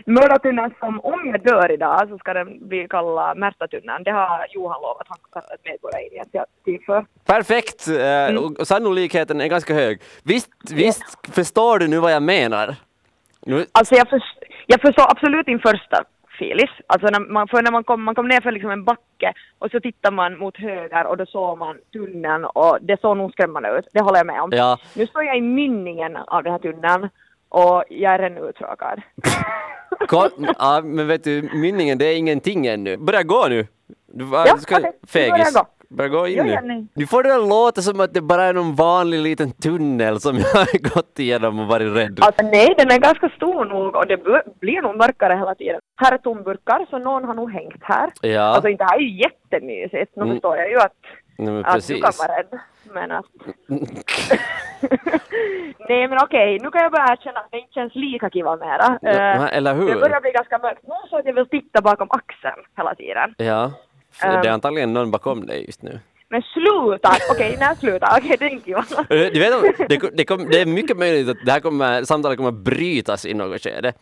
[0.07, 4.03] Mördartunneln som om jag dör idag så ska den bli kallad Märtatunneln.
[4.05, 5.07] Det har Johan lovat.
[5.09, 7.07] Han ska ett medborgarinitiativ för.
[7.27, 7.89] Perfekt!
[7.89, 10.01] Eh, och sannolikheten är ganska hög.
[10.25, 12.75] Visst, visst förstår du nu vad jag menar?
[13.47, 16.71] Nu, Alltså jag, förs- jag förstår absolut din första örfilis.
[16.87, 19.71] Alltså när man, för när man kom, man kom ner för liksom en backe och
[19.71, 23.79] så tittar man mot höger och då såg man tunneln och det såg nog skrämmande
[23.79, 23.89] ut.
[23.93, 24.51] Det håller jag med om.
[24.53, 24.79] Ja.
[24.97, 27.09] Nu står jag i mynningen av den här tunneln
[27.53, 29.03] och jag är redan uttråkad.
[30.59, 32.97] Ja, men vet du, mynningen det är ingenting ännu.
[32.97, 33.67] Börja gå nu!
[34.07, 35.55] Du, va- Ja, du ska, börjar fegis.
[35.55, 35.67] gå.
[35.89, 36.87] Börja gå in Jo, nu.
[36.95, 40.45] Nu får det låta som att det bara är någon vanlig liten tunnel som jag
[40.45, 42.19] har gått igenom och varit rädd.
[42.23, 44.17] Alltså nej, den är ganska stor nog och det
[44.61, 45.81] blir nog mörkare hela tiden.
[45.97, 48.11] Här är tomburkar så någon har nog hängt här.
[48.23, 48.41] Ja.
[48.43, 50.13] Alltså inte här är ju jättemysigt.
[50.17, 50.35] Nu Mm.
[50.35, 50.93] förstår jag ju att,
[51.39, 52.61] Nej, att du kan vara rädd.
[52.95, 53.25] Men att...
[55.89, 58.99] nej men okej, nu kan jag bara erkänna att det inte känns lika kiva mera.
[59.03, 59.89] Ja, Eh, eller hur?
[59.95, 60.83] Det börjar bli ganska mörkt.
[60.83, 63.35] Nu så att jag vill titta bakom axeln hela tiden.
[63.37, 63.73] Ja,
[64.23, 64.41] Ehm.
[64.43, 66.01] det är antagligen någon bakom dig just nu.
[66.29, 67.11] Men sluta!
[67.31, 68.09] Okej, när slutar?
[68.19, 68.85] Okej, det är inte kiva.
[69.09, 72.51] Du vet, det, det, kom, det är mycket möjligt att det här kommer, samtalet kommer
[72.51, 73.93] brytas i något skede.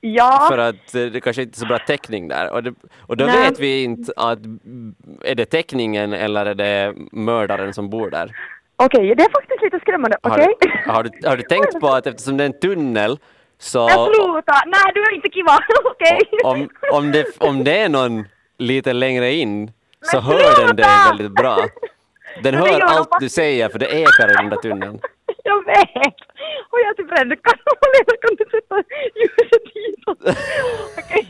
[0.00, 0.46] Ja.
[0.50, 2.52] För att eh, det kanske inte är så bra täckning där.
[2.52, 2.74] Och, det,
[3.06, 3.36] och då Nej.
[3.50, 4.38] vet vi inte att
[5.24, 8.30] är det täckningen eller är det mördaren som bor där.
[8.76, 10.16] Okej, det är faktiskt lite skrämmande.
[10.22, 10.54] Har, Okej?
[10.60, 13.18] du, har, du, har du tänkt på att eftersom det är en tunnel
[13.58, 14.52] så Men sluta!
[14.66, 15.58] Nej, du är inte kiva.
[15.84, 16.20] Okej?
[16.44, 18.24] om, om, det, om det är någon
[18.58, 21.08] lite längre in så Men hör den dig sluta!
[21.08, 21.56] väldigt bra.
[22.42, 24.98] Den Men hör allt du säger för det ekar i den där tunneln.
[25.44, 26.14] Jag vet!
[26.70, 27.30] Och jag är typ rädd.
[28.22, 28.76] Kan du sätta
[29.18, 30.18] ljuset hitåt?
[31.00, 31.24] Okej.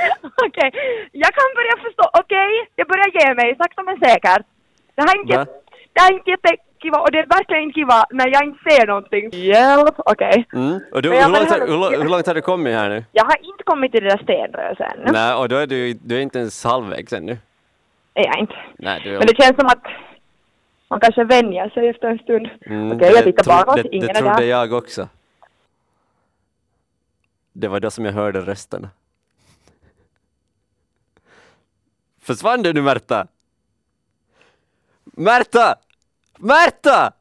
[0.46, 0.70] Okej.
[1.12, 2.04] Jag kan börja förstå.
[2.20, 4.46] Okej, jag börjar ge mig sakta men säkert.
[4.94, 5.46] Det här är inte,
[5.92, 8.86] det här är inte jättekiva och det är verkligen inte kiva när jag inte ser
[8.86, 9.30] någonting.
[9.32, 9.94] Hjälp!
[9.96, 10.46] Okej.
[10.52, 10.80] Mm.
[10.92, 13.04] Och du, hur, långt har, hur, hur långt har du kommit här nu?
[13.12, 15.12] Jag har inte kommit till det där stenröset ännu.
[15.12, 17.38] Nej, och då är du, du är inte ens halvvägs ännu.
[18.14, 18.56] är jag inte.
[18.78, 19.18] Nej, du är...
[19.18, 19.86] Men det känns som att
[20.92, 22.48] man kanske vänjer sig efter en stund.
[22.66, 24.42] Mm, Okej, jag tittar bakåt, det, ingen det är trodde där.
[24.42, 25.08] jag också.
[27.52, 28.90] Det var då som jag hörde rösterna.
[32.22, 33.26] Försvann du nu Märta?
[35.04, 35.74] Märta!
[36.38, 37.12] Märta!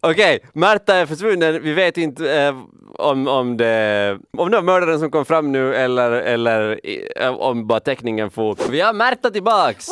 [0.00, 1.62] Okej, Märta är försvunnen.
[1.62, 2.62] Vi vet inte eh,
[2.94, 6.80] om, om, det, om det var mördaren som kom fram nu eller, eller
[7.16, 8.70] eh, om bara teckningen for.
[8.70, 9.86] Vi har Märta tillbaks!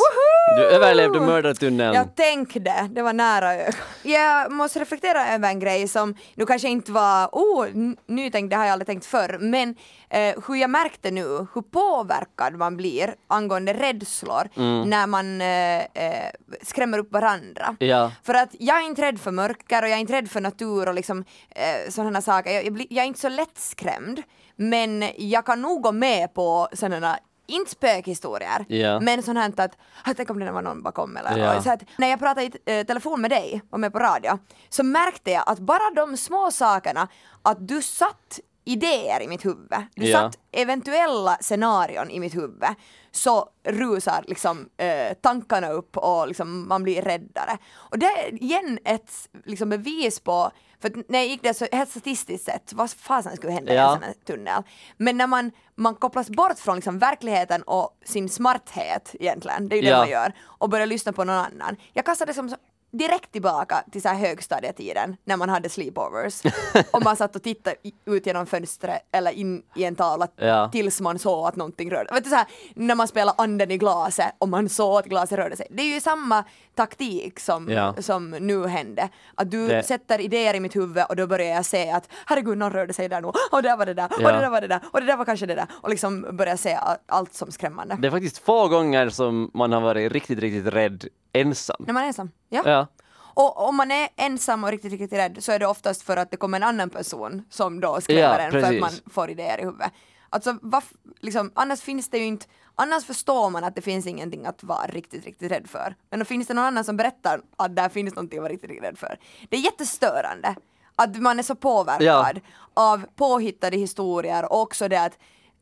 [0.57, 1.95] Du överlevde mördartunneln.
[1.95, 3.75] Jag tänkte, det var nära ögat.
[4.03, 7.67] Jag måste reflektera över en grej som nu kanske inte var oh,
[8.07, 9.75] nytänkt, det har jag aldrig tänkt förr, men
[10.09, 14.49] eh, hur jag märkte nu hur påverkad man blir angående rädslor
[14.85, 16.31] när man eh, eh,
[16.61, 17.75] skrämmer upp varandra.
[17.79, 18.11] Ja.
[18.23, 20.87] För att jag är inte rädd för mörker och jag är inte rädd för natur
[20.87, 22.51] och liksom eh, sådana saker.
[22.51, 24.21] Jag, jag, blir, jag är inte så lättskrämd
[24.55, 28.99] men jag kan nog gå med på sådana inte spökhistorier, Ja.
[28.99, 31.61] men sånt här att, ah, tänk om det var någon bakom eller Ja.
[31.61, 34.83] så att när jag pratade i eh, telefon med dig och med på radio så
[34.83, 37.07] märkte jag att bara de små sakerna,
[37.41, 40.19] att du satt idéer i mitt huvud, du Ja.
[40.19, 42.63] satt eventuella scenarion i mitt huvud
[43.11, 47.57] så rusar liksom eh, tankarna upp och liksom man blir räddare.
[47.73, 49.11] Och det är igen ett
[49.45, 53.53] liksom, bevis på, för när jag gick där så helt statistiskt sett, vad fasen skulle
[53.53, 53.87] hända i Ja.
[53.87, 54.63] en sån här tunnel?
[54.97, 59.77] Men när man, man kopplas bort från liksom verkligheten och sin smarthet egentligen, det är
[59.77, 59.97] ju det Ja.
[59.97, 61.75] man gör, och börjar lyssna på någon annan.
[61.93, 62.55] Jag kastade som
[62.97, 66.41] direkt tillbaka till så här högstadietiden när man hade sleepovers
[66.91, 70.69] och man satt och tittade ut genom fönstret eller in i en tavla Ja.
[70.71, 74.35] tills man såg att någonting rörde du, så här, När man spelar anden i glaset
[74.37, 75.67] och man såg att glaset rörde sig.
[75.69, 76.43] Det är ju samma
[76.75, 77.93] taktik som, Ja.
[77.99, 79.09] som nu hände.
[79.35, 82.57] Att du Det- sätter idéer i mitt huvud och då börjar jag se att herregud
[82.57, 84.15] någon rörde sig där nu och där var det där Ja.
[84.27, 86.27] och det där var det där och det där var kanske det där och liksom
[86.37, 87.97] börjar se allt som skrämmande.
[87.99, 91.05] Det är faktiskt få gånger som man har varit riktigt, riktigt rädd
[91.39, 91.75] ensam.
[91.79, 92.31] När man är ensam.
[92.49, 92.61] Ja.
[92.65, 92.87] Ja.
[93.17, 96.31] Och om man är ensam och riktigt, riktigt rädd så är det oftast för att
[96.31, 99.59] det kommer en annan person som då skrämmer Ja, en för att man får idéer
[99.59, 99.91] i huvudet.
[100.29, 102.45] Alltså, varf- liksom, annars finns det ju inte,
[102.75, 105.95] annars förstår man att det finns ingenting att vara riktigt, riktigt rädd för.
[106.09, 108.69] Men då finns det någon annan som berättar att där finns någonting att vara riktigt,
[108.69, 109.19] riktigt rädd för.
[109.49, 110.55] Det är jättestörande
[110.95, 112.41] att man är så påverkad
[112.73, 115.17] av påhittade historier och också det att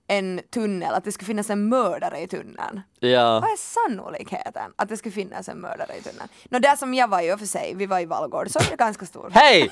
[0.08, 2.82] en tunnel, att det skulle finnas en mördare i tunneln.
[3.00, 3.40] Ja.
[3.40, 6.30] Vad är sannolikheten att det skulle finnas en mördare i tunneln?
[6.50, 8.70] Nå, där som jag var i och för sig, vi var i Vallgård, så är
[8.70, 9.32] det ganska stor.
[9.34, 9.72] Hej!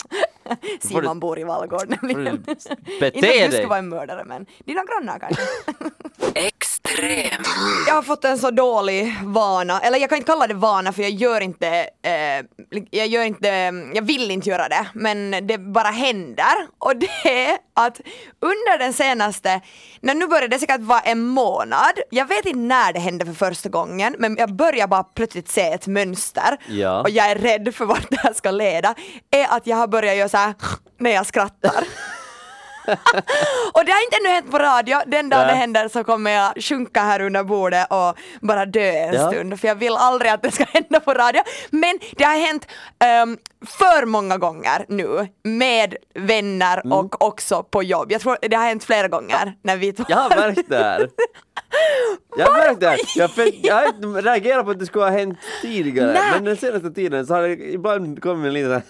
[0.80, 2.42] Simon bor i Vallgård nämligen.
[3.00, 5.42] bete Inte att du skulle vara en mördare men dina grannar kanske.
[6.90, 7.42] Extrem.
[7.86, 11.02] jag har fått en så dålig vana, eller jag kan inte kalla det vana för
[11.02, 11.66] jag gör inte,
[12.02, 12.44] eh,
[12.90, 13.48] jag gör inte,
[13.94, 16.54] jag vill inte göra det, men det bara händer.
[16.78, 18.00] Och det är att
[18.40, 19.60] under den senaste,
[20.00, 23.32] när nu börjar det säkert vara en månad, jag vet inte när det hände för
[23.32, 27.00] första gången, men jag börjar bara plötsligt se ett mönster Ja.
[27.00, 28.94] och jag är rädd för vart det här ska leda,
[29.30, 30.54] är att jag har börjat göra så här
[30.98, 31.84] när jag skrattar.
[33.74, 35.46] och det har inte ännu hänt på radio, den dag Nej.
[35.48, 39.30] det händer så kommer jag sjunka här under bordet och bara dö en Ja.
[39.30, 41.42] stund för jag vill aldrig att det ska hända på radio.
[41.70, 42.66] Men det har hänt
[43.04, 46.92] ehm, för många gånger nu med vänner Mm.
[46.98, 48.12] och också på jobb.
[48.12, 51.08] Jag tror det har hänt flera gånger när vi två Jag har märkt det här.
[52.36, 52.96] Jag har märkt det.
[53.14, 53.30] Jag,
[53.62, 56.22] jag reagerat på att det skulle ha hänt tidigare, Nej.
[56.34, 58.82] men den senaste tiden så har det ibland kommit en liten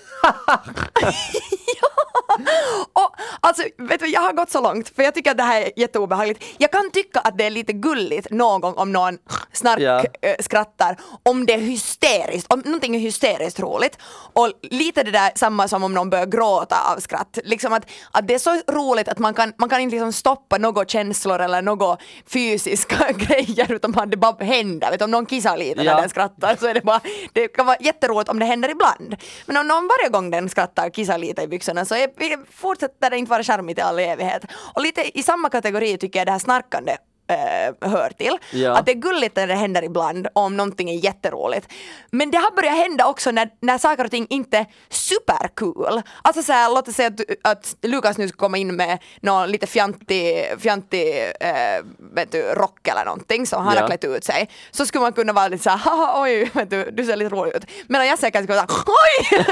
[2.93, 5.61] Och alltså, vet du, jag har gått så långt för jag tycker att det här
[5.61, 6.45] är jätteobehagligt.
[6.59, 9.19] Jag kan tycka att det är lite gulligt någon gång om någon
[9.53, 10.05] snark Ja.
[10.23, 13.99] eh, skrattar, om det är hysteriskt, om någonting är hysteriskt roligt.
[14.33, 17.39] Och lite det där samma som om någon börjar gråta av skratt.
[17.45, 20.59] Liksom att, att det är så roligt att man kan, man kan inte liksom stoppa
[20.59, 21.97] några känslor eller några
[22.27, 24.91] fysiska grejer utan man, det bara händer.
[24.91, 25.93] Vet du, om någon kissar lite Ja.
[25.95, 27.01] när den skrattar så är det bara,
[27.33, 29.17] det kan vara jätteroligt om det händer ibland.
[29.47, 32.09] Men om någon varje gång den skrattar kissar lite i byxorna så är,
[32.51, 34.45] fortsätter det inte vara charmigt i all evighet.
[34.75, 36.97] Och lite i samma kategori tycker jag det här snarkande
[37.29, 38.39] eh, hör till.
[38.53, 38.77] Ja.
[38.79, 41.73] Att det är gulligt när det händer ibland om någonting är jätteroligt.
[42.11, 46.03] Men det har börjat hända också när, när saker och ting inte är supercool.
[46.23, 47.21] Alltså såhär, låt oss säga att,
[47.53, 52.89] att Lukas nu ska komma in med någon lite fjantig, fjantig eh, vet du, rock
[52.89, 53.81] eller någonting som han Ja.
[53.81, 54.49] har klätt ut sig.
[54.71, 57.57] Så skulle man kunna vara lite såhär, haha oj, vet du, du ser lite rolig
[57.57, 57.65] ut.
[57.89, 59.47] Medan jag säkert skulle vara såhär, oj!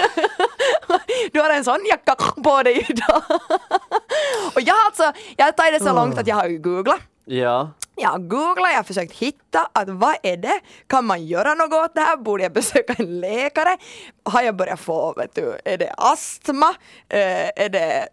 [1.33, 3.23] du har en sån jacka på dig idag.
[4.55, 7.01] och jag har alltså, jag har tagit det så långt att jag har ju googlat.
[7.29, 7.71] Ja.
[7.99, 10.61] Jag har googlat, jag har försökt hitta att vad är det?
[10.87, 12.17] Kan man göra något åt det här?
[12.17, 13.77] Borde jag besöka en läkare?
[14.25, 16.75] Har jag börjat få, vet du, är det astma?
[17.09, 18.07] Eh, är det, eh,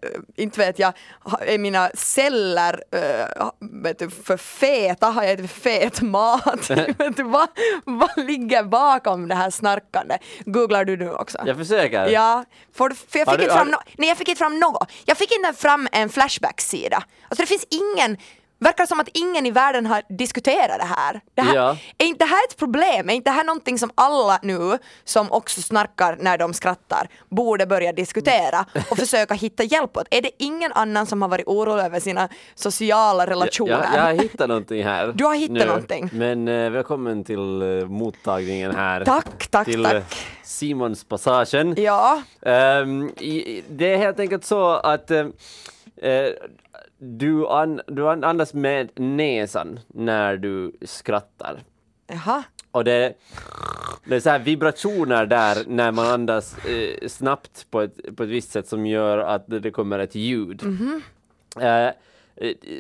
[0.44, 0.94] inte vet jag,
[1.42, 5.08] är mina celler eh, vet du, för feta?
[5.08, 6.70] Har jag ätit fet mat?
[6.70, 7.48] vet du, vad,
[7.86, 10.18] vad ligger bakom det här snarkande?
[10.46, 11.38] Googlar du nu också?
[11.46, 12.08] Jag försöker.
[12.08, 14.60] Ja, för, för jag fick du- inte fram har- no- Nej, jag fick inte fram
[14.60, 14.92] något.
[15.06, 17.04] Jag fick inte fram en Flashback-sida.
[17.30, 18.18] Alltså det finns ingen
[18.60, 21.22] Verkar som att ingen i världen har diskuterat det här.
[21.36, 21.78] Det här Ja.
[21.98, 23.10] Är inte det här ett problem?
[23.10, 27.66] Är inte det här någonting som alla nu som också snarkar när de skrattar borde
[27.66, 30.08] börja diskutera och försöka hitta hjälp åt?
[30.12, 33.72] Är det ingen annan som har varit orolig över sina sociala relationer?
[33.72, 35.12] Jag, jag har hittat någonting här.
[35.16, 35.66] Du har hittat nu.
[35.66, 36.10] någonting.
[36.14, 39.06] Men eh, välkommen till eh, mottagningen här.
[39.06, 39.94] Tack, tack, till tack.
[39.94, 40.04] eh,
[40.44, 41.76] Simons passagen.
[41.78, 42.22] Ja,
[43.20, 45.20] i, i- det är helt enkelt så att eh,
[46.02, 46.28] eh,
[47.04, 51.60] du, an, du an- andas med näsan när du skrattar.
[52.08, 52.44] jaha.
[52.72, 53.14] Och det,
[54.06, 58.30] det är så här vibrationer där när man andas eh, snabbt på ett, på ett
[58.30, 60.64] visst sätt som gör att det, kommer ett ljud.
[60.64, 61.02] Mhm.
[61.60, 61.94] Eh, eh,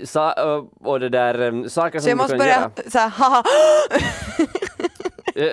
[0.05, 2.71] sa, och- och det där eh, saker Så som jag du måste kan börja göra.
[2.91, 3.43] såhär, haha.
[5.35, 5.51] Eh,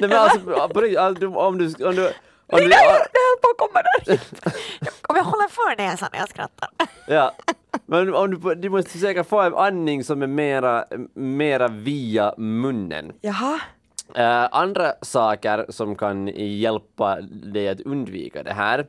[0.00, 0.38] nej men alltså,
[0.80, 2.12] riktigt, alltså, om du, om du,
[2.46, 4.12] om du, Det höll på att komma där.
[4.12, 4.18] Om
[5.16, 6.68] jag håller för näsan när jag skrattar.
[7.06, 7.32] Ja,
[7.86, 13.12] men om du, du måste försöka få en andning som är mera, mera via munnen.
[13.20, 13.60] Jaha.
[14.14, 18.86] Eh, andra saker som kan hjälpa dig att undvika det här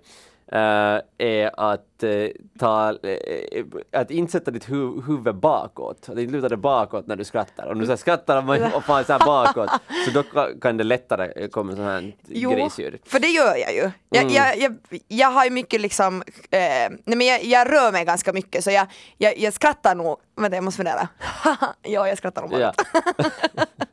[1.18, 2.28] är att, eh,
[2.60, 7.16] ta, eh, att inte sätta ditt hu huvud bakåt, att inte luta dig bakåt när
[7.16, 7.72] du skrattar.
[7.72, 8.38] Om du så skrattar
[8.72, 9.70] och och fan så bakåt,
[10.06, 13.00] så då ka- kan det lättare komma sån här grisljud.
[13.06, 13.92] för det gör jag ju.
[14.10, 14.34] Jag, Mm.
[14.34, 14.76] jag, jag,
[15.08, 16.60] jag har ju mycket liksom, eh,
[17.06, 18.88] nej men jag, jag rör mig ganska mycket så jag,
[19.18, 21.08] jag, jag skrattar nog, vänta jag måste fundera.
[21.82, 22.62] ja, jag skrattar nog bara.
[22.62, 22.74] Ja.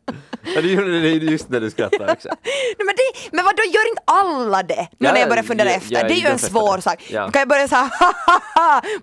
[0.55, 2.29] ja, du gjorde det just när du skrattade också.
[2.29, 4.89] Nej, men, det, men vadå, gör inte alla det?
[4.99, 5.95] Nu när jag börjar ja, fundera ja, efter.
[5.95, 7.07] ja, det är ju en svår sak.
[7.11, 7.31] Ja.
[7.31, 7.91] Kan jag börja såhär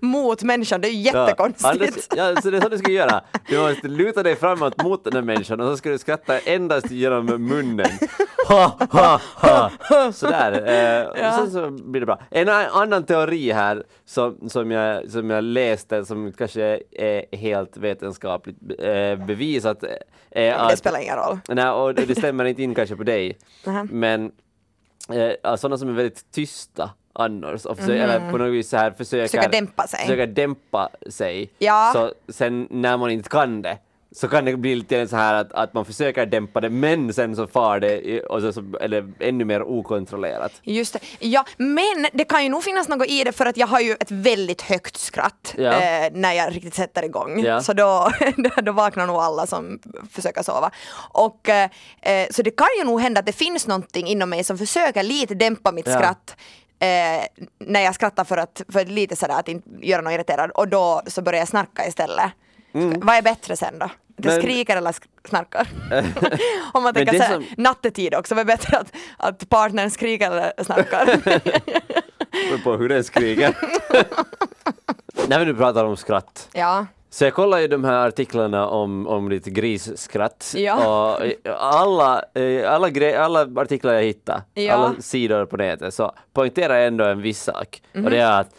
[0.04, 0.80] mot människan?
[0.80, 1.64] Det är ju jättekonstigt.
[2.16, 3.24] Ja, Anders, så det är så du ska göra.
[3.48, 6.90] Du måste luta dig framåt mot den här människan och så ska du skratta endast
[6.90, 7.90] genom munnen.
[8.48, 10.12] Ha, ha, ha.
[10.12, 10.52] Sådär.
[10.52, 12.20] Eh, och sen så blir det bra.
[12.30, 18.56] En annan teori här som, som, jag, som jag läste som kanske är helt vetenskapligt
[18.78, 19.98] eh, bevisat det
[20.50, 21.38] att ingen roll.
[21.48, 23.38] Nej, och det stämmer inte in kanske på dig.
[23.90, 24.32] Men
[25.42, 28.90] eh, sådana som är väldigt tysta annars, och försöker, eller på något vis så här
[28.90, 29.28] försöker.
[29.28, 30.00] Försöka dämpa sig.
[30.00, 31.50] försöker dämpa sig.
[31.58, 31.90] Ja.
[31.94, 33.78] Så sen när man inte kan det
[34.16, 37.36] så kan det bli lite så här att, att man försöker dämpa det men sen
[37.36, 40.52] så far det och så, så, eller ännu mer okontrollerat.
[40.62, 40.98] Just det.
[41.18, 43.92] Ja, men det kan ju nog finnas något i det för att jag har ju
[43.92, 45.72] ett väldigt högt skratt Ja.
[45.72, 47.40] eh, när jag riktigt sätter igång.
[47.44, 47.60] Ja.
[47.60, 48.10] Så då,
[48.62, 49.78] då- vaknar nog alla som
[50.12, 50.70] försöker sova.
[51.12, 51.70] Och, eh,
[52.02, 55.02] eh, så det kan ju nog hända att det finns någonting inom mig som försöker
[55.02, 55.98] lite dämpa mitt Ja.
[55.98, 56.36] skratt
[56.78, 60.68] eh, när jag skrattar för att för lite sådär att inte göra någon irriterad och
[60.68, 62.30] då så börjar jag snarka istället.
[62.70, 63.88] Ska, Vad är bättre sen då?
[64.18, 64.34] Mm.
[64.34, 64.94] Men- skriker eller
[65.28, 65.68] snarkar?
[66.72, 70.30] Om man tänker det såhär, som- nattetid också, vad är bättre att, att partnern skriker
[70.30, 71.06] eller snarkar?
[71.06, 73.56] Beror på hur den skriker.
[75.28, 76.48] när vi nu pratar om skratt.
[76.52, 76.86] Ja.
[77.10, 80.74] Så jag kollar ju de här artiklarna om, om lite grisskratt Ja.
[81.14, 84.72] och eh, alla, eh, alla, gre- alla artiklar jag hittar, Ja.
[84.74, 88.04] alla sidor på nätet så poängterar jag ändå en viss sak Mhm.
[88.04, 88.50] och det är att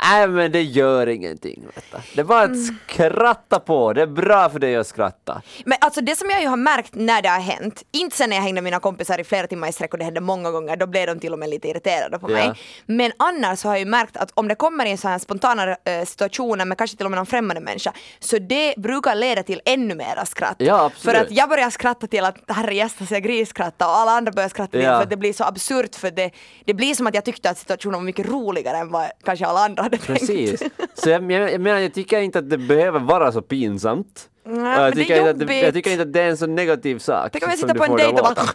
[0.00, 1.64] Nej men det gör ingenting.
[1.74, 1.98] Vet du.
[2.14, 2.78] Det är bara att Mm.
[2.88, 5.42] skratta på, det är bra för dig att skratta.
[5.64, 8.36] Men alltså det som jag ju har märkt när det har hänt, inte sen när
[8.36, 10.76] jag hängde med mina kompisar i flera timmar i sträck och det hände många gånger,
[10.76, 12.44] då blev de till och med lite irriterade på mig.
[12.46, 12.54] Ja.
[12.86, 15.76] Men annars så har jag ju märkt att om det kommer in så här spontana
[15.84, 19.60] eh, situationer med kanske till och med någon främmande människa, så det brukar leda till
[19.64, 20.56] ännu mera skratt.
[20.58, 21.16] Ja, absolut.
[21.16, 24.48] För att jag börjar skratta till att herre gästas jag grisskratta och alla andra börjar
[24.48, 24.96] skratta till Ja.
[24.96, 26.30] för att det blir så absurt för det,
[26.64, 29.60] det blir som att jag tyckte att situationen var mycket roligare än vad kanske alla
[29.60, 30.20] andra hade tänkt.
[30.20, 30.62] Precis.
[30.94, 34.28] Så jag, jag, jag menar, jag tycker inte att det behöver vara så pinsamt.
[34.44, 36.98] Nej, jag, tycker inte att det, jag tycker inte att det är en så negativ
[36.98, 37.32] sak.
[37.32, 38.46] Tänk om jag sitter på en dejt och bara.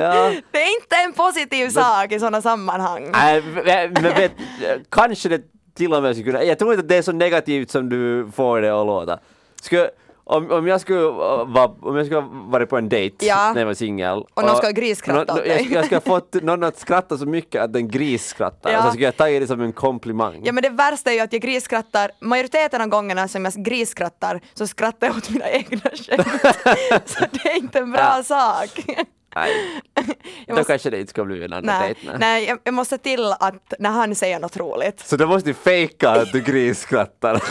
[0.00, 0.32] Ja.
[0.50, 3.10] Det är inte en positiv sak i sådana sammanhang.
[3.12, 4.32] Nej, men men vet,
[4.88, 5.42] kanske det
[5.74, 8.30] till och med skulle kunna, jag tror inte att det är så negativt som du
[8.34, 9.18] får det att låta.
[9.62, 9.90] Skulle,
[10.26, 13.52] om, om jag skulle vara, om jag skulle ha varit på en dejt Ja.
[13.52, 14.24] när jag var singel.
[14.34, 15.58] Och någon ska grisskratta åt jag, dig.
[15.64, 18.70] skulle- jag skulle ha fått någon att skratta så mycket att den grisskrattar.
[18.72, 18.82] Ja.
[18.82, 20.40] Så skulle jag tagit det som en komplimang.
[20.44, 24.40] Ja men det värsta är ju att jag grisskrattar, majoriteten av gångerna som jag grisskrattar
[24.54, 26.28] så skrattar jag åt mina egna skämt.
[27.08, 28.22] så det är inte en bra Ja.
[28.22, 28.84] sak.
[29.34, 29.80] Nej.
[29.94, 30.06] Jag
[30.46, 32.00] Då måste- kanske det inte ska bli en annan Nej, dejt.
[32.10, 32.16] nej.
[32.18, 35.00] nej jag, jag måste till att när han säger något roligt.
[35.06, 37.42] Så då måste du fejka att du grisskrattar.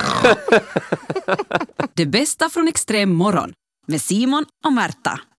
[1.93, 3.54] Det bästa från extrem morgon
[3.88, 5.19] med Simon och Märta.